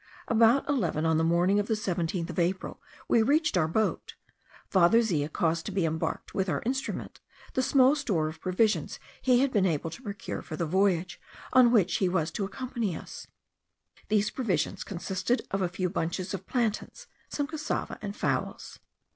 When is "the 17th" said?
1.67-2.31